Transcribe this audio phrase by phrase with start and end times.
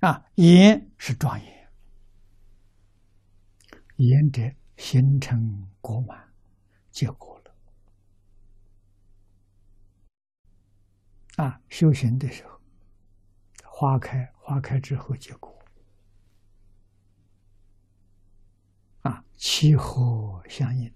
[0.00, 1.68] 啊，言是庄严，
[3.96, 4.40] 言者
[4.76, 6.32] 形成果满，
[6.92, 7.54] 结果了。
[11.44, 12.60] 啊，修行的时候，
[13.64, 15.52] 花开花开之后结果。
[19.02, 20.94] 啊，气候相应，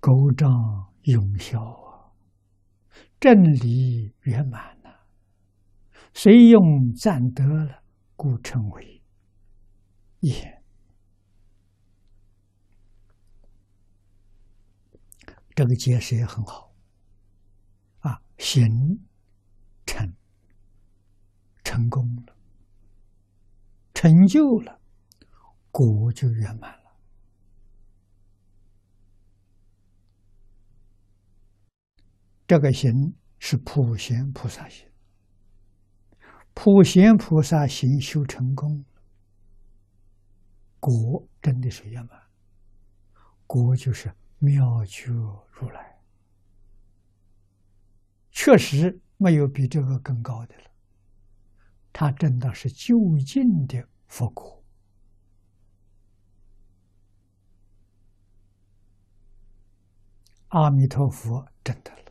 [0.00, 2.10] 勾张永消啊，
[3.20, 4.76] 正理圆满
[6.14, 6.48] 谁。
[6.48, 7.82] 用暂得了，
[8.16, 9.02] 故称为
[10.20, 10.62] 也。
[15.54, 16.72] 这个解释也很好
[18.00, 18.98] 啊，行
[19.86, 20.14] 成
[21.62, 22.36] 成功了。
[23.92, 24.80] 成就了，
[25.70, 26.96] 果就圆满了。
[32.46, 34.86] 这个行是普贤菩萨行，
[36.54, 38.84] 普贤菩萨行修成功，
[40.80, 42.18] 果真的是圆满。
[43.46, 45.98] 果就是妙觉如来，
[48.30, 50.70] 确实没有比这个更高的了。
[51.92, 53.86] 他真的是究竟的。
[54.06, 54.62] 佛果，
[60.48, 62.03] 阿弥陀佛真的了，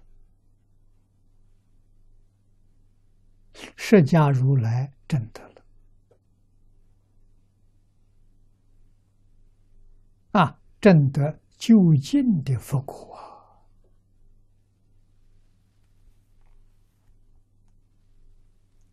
[3.76, 5.66] 释迦如来真的了，
[10.32, 13.16] 啊，证得究竟的佛果。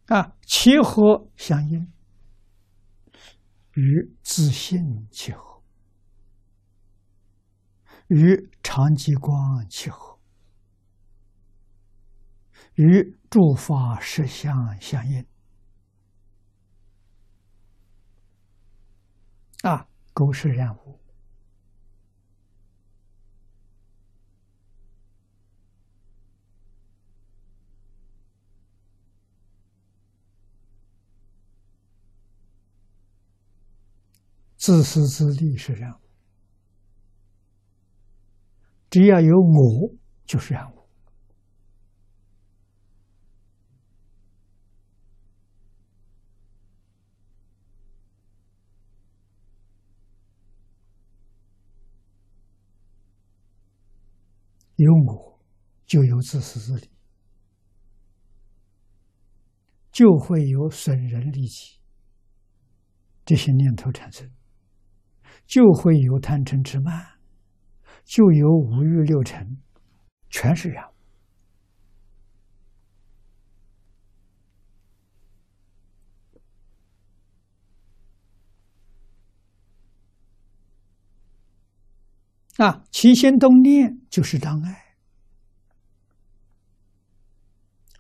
[0.07, 1.93] 啊，啊，其和相应？
[3.75, 5.63] 与自信契合，
[8.09, 10.10] 与长吉光契合，
[12.81, 15.23] 与诸法实相相应。
[19.61, 20.99] 啊，狗是然物，
[34.57, 36.01] 自私自利是人物，
[38.89, 39.95] 只要有我
[40.25, 40.80] 就是人物。
[54.83, 55.39] 有我，
[55.85, 56.91] 就有自私自利，
[59.93, 61.79] 就会有损人利己
[63.27, 64.31] 这些念头产生。
[65.47, 67.19] 就会有贪嗔痴慢，
[68.05, 69.61] 就有五欲六尘，
[70.31, 70.93] 全是样
[82.63, 82.85] 啊！
[82.91, 84.97] 起心动念就是障碍，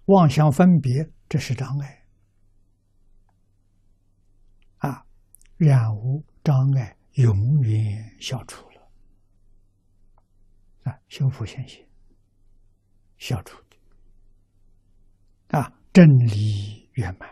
[0.06, 2.04] 妄想分别这是障碍
[4.78, 5.06] 啊！
[5.56, 6.96] 染污障碍。
[7.14, 8.88] 永远消除了
[10.84, 10.96] 啊！
[11.08, 11.84] 修复现行，
[13.18, 15.72] 消除的啊！
[15.92, 17.28] 真理圆满，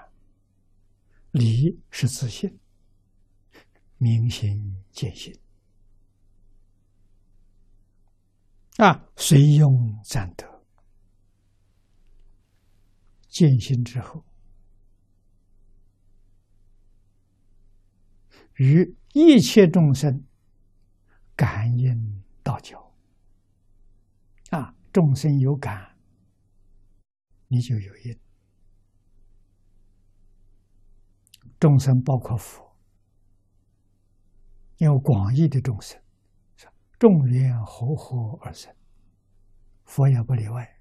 [1.30, 2.58] 理是自信，
[3.98, 5.32] 明心见性
[8.78, 9.06] 啊！
[9.16, 9.70] 随用
[10.02, 10.64] 暂得，
[13.28, 14.24] 见性之后，
[18.54, 18.96] 与。
[19.14, 20.22] 一切众生
[21.34, 22.94] 感应道交
[24.50, 25.96] 啊，众生有感，
[27.48, 28.16] 你就有因。
[31.58, 32.76] 众生包括佛，
[34.76, 36.00] 有广义的众生，
[36.98, 38.74] 众缘和合而生，
[39.84, 40.78] 佛也不例外。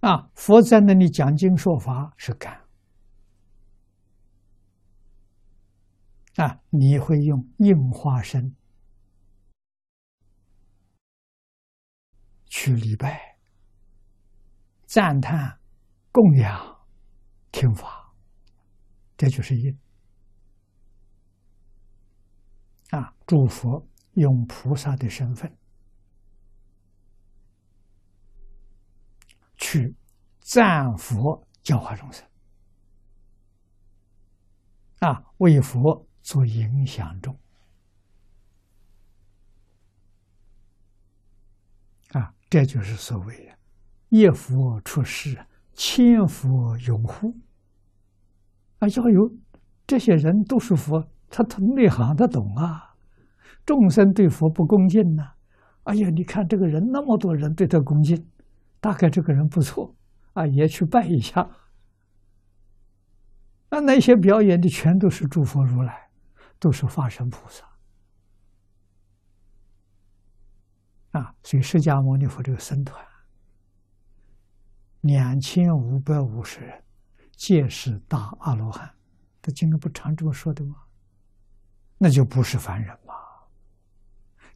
[0.00, 2.64] 啊，佛在那里讲经说法是感。
[6.36, 6.60] 啊！
[6.70, 8.54] 你会用应化身
[12.46, 13.36] 去礼拜、
[14.86, 15.58] 赞叹、
[16.12, 16.86] 供养、
[17.50, 18.14] 听法，
[19.16, 19.76] 这就是应。
[22.90, 23.14] 啊！
[23.26, 25.52] 诸佛用菩萨的身份
[29.56, 29.94] 去
[30.40, 32.26] 赞佛、教化众生，
[35.00, 36.04] 啊，为佛。
[36.20, 37.34] 做影响中
[42.10, 43.58] 啊，这就是所谓的
[44.10, 45.42] 一佛出世，
[45.72, 47.34] 千佛拥护。
[48.80, 49.34] 啊，要有
[49.86, 52.94] 这些人都是佛，他他内行，他懂啊。
[53.64, 55.22] 众生对佛不恭敬呢？
[55.84, 58.26] 哎呀，你看这个人那么多人对他恭敬，
[58.80, 59.94] 大概这个人不错
[60.32, 61.48] 啊，也去拜一下。
[63.70, 66.08] 那那些表演的全都是诸佛如来，
[66.58, 67.64] 都是化身菩萨。
[71.12, 73.02] 啊，所以释迦牟尼佛这个僧团，
[75.02, 76.82] 两千五百五十人，
[77.32, 78.90] 皆是大阿罗汉。
[79.42, 80.76] 他经常不常这么说的吗？
[81.98, 83.14] 那就不是凡人嘛。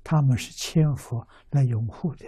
[0.05, 2.27] 他们是千佛来拥护的。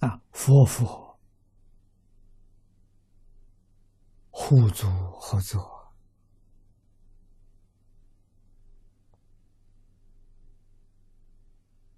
[0.00, 1.18] 啊，佛佛
[4.30, 5.75] 互助合作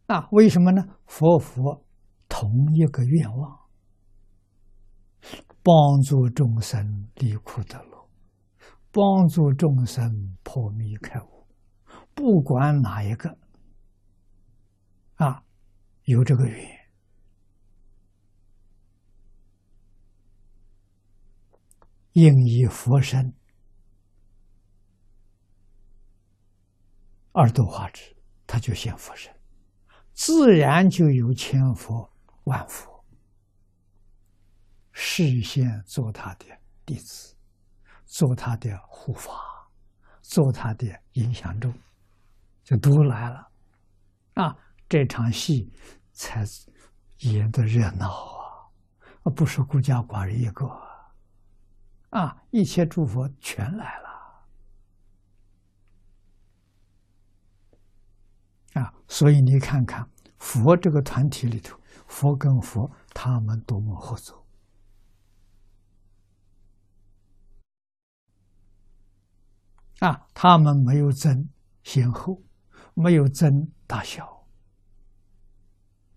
[0.09, 0.27] 啊？
[0.33, 0.83] 为什么呢？
[1.07, 1.85] 佛佛
[2.29, 3.61] 同一个愿望，
[5.63, 8.09] 帮助众生离苦得乐，
[8.91, 11.47] 帮助众生破迷开悟。
[12.15, 13.39] 不管哪一个
[15.17, 15.45] 啊，
[16.05, 16.79] 有这个缘。
[22.13, 23.33] 应以佛身
[27.33, 28.17] 而度化之，
[28.47, 29.33] 他就现佛身，
[30.19, 32.11] 自然就有千佛
[32.43, 33.05] 万佛
[34.91, 36.45] 事先做他的
[36.85, 37.37] 弟子，
[38.05, 39.31] 做他的护法，
[40.21, 41.73] 做他的影响众，
[42.65, 43.49] 就都来了。
[44.35, 45.73] 啊，这场戏
[46.13, 46.45] 才
[47.19, 48.67] 演的热闹啊，
[49.23, 50.67] 而不是孤家寡人一个。
[52.11, 52.37] 啊！
[52.51, 54.08] 一切诸佛全来了，
[58.79, 58.95] 啊！
[59.09, 60.09] 所以你看看
[60.39, 64.47] 佛这个团体里头，佛跟佛他们多么合作
[70.01, 70.27] 啊！
[70.33, 71.49] 他们没有争
[71.83, 72.41] 先后，
[72.95, 74.47] 没有争大小，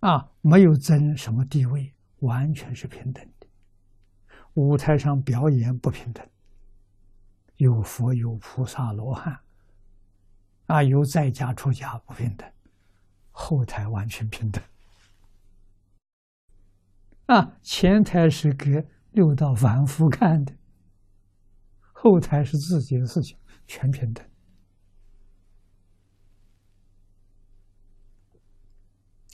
[0.00, 3.46] 啊，没有争什么地位，完全是平等的。
[4.54, 6.24] 舞台上表演不平等，
[7.56, 9.40] 有佛有菩萨罗汉，
[10.66, 12.51] 啊，有在家出家不平等，
[13.32, 14.62] 后台完全平等，
[17.26, 20.54] 啊，前台是给六道凡夫看的，
[21.92, 23.36] 后台是自己的事情，
[23.66, 24.24] 全平等，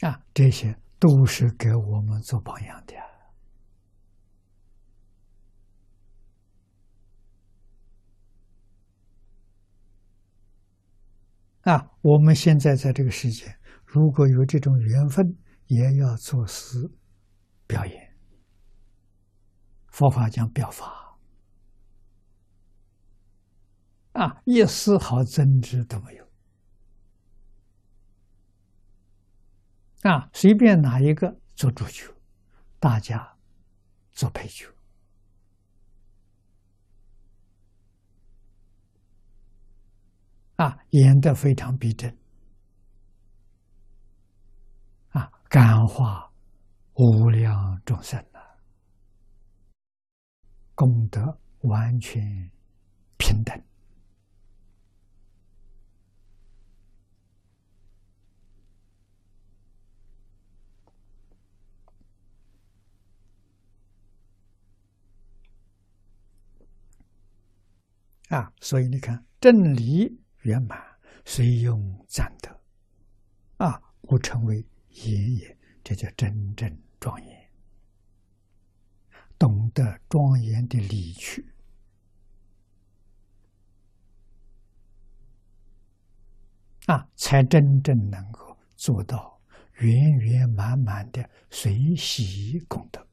[0.00, 2.94] 啊，这些都是给我们做榜样的。
[11.62, 13.57] 啊，我们现在在这个世界，
[13.90, 15.34] 如果有这种缘分，
[15.66, 16.76] 也要做诗
[17.66, 18.14] 表演。
[19.86, 21.18] 佛法讲表法，
[24.12, 26.28] 啊，一丝毫争执都没有。
[30.02, 32.14] 啊，随便哪一个做主角，
[32.78, 33.38] 大家
[34.12, 34.66] 做配角。
[40.56, 42.17] 啊，演得非常逼真，
[45.48, 46.30] 感化
[46.94, 48.38] 无量众生呐，
[50.74, 52.22] 功德完全
[53.16, 53.56] 平等。
[68.28, 70.20] 啊，所以你看真理。
[70.42, 70.78] 圆满，
[71.24, 72.48] 虽用赞德，
[73.56, 74.64] 啊，故称为
[75.04, 75.58] 爷爷。
[75.84, 77.50] 这叫真正庄严，
[79.38, 81.50] 懂得庄严的离去，
[86.84, 89.40] 啊，才真正能够做到
[89.76, 93.07] 圆圆满满的随喜功德。